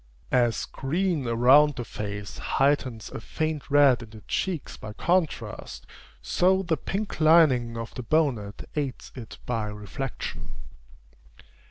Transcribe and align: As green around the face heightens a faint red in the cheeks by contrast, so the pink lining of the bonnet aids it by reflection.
As 0.31 0.65
green 0.65 1.27
around 1.27 1.75
the 1.75 1.85
face 1.85 2.39
heightens 2.39 3.09
a 3.11 3.21
faint 3.21 3.69
red 3.69 4.01
in 4.01 4.09
the 4.09 4.21
cheeks 4.21 4.75
by 4.75 4.93
contrast, 4.93 5.85
so 6.23 6.63
the 6.63 6.75
pink 6.75 7.19
lining 7.21 7.77
of 7.77 7.93
the 7.93 8.01
bonnet 8.01 8.67
aids 8.75 9.11
it 9.13 9.37
by 9.45 9.67
reflection. 9.67 10.55